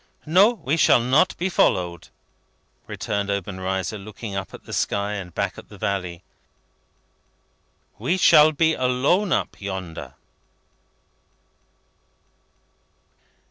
[0.25, 2.07] "No; we shall not be followed,"
[2.87, 6.23] returned Obenreizer, looking up at the sky and back at the valley.
[7.99, 10.15] "We shall be alone up yonder."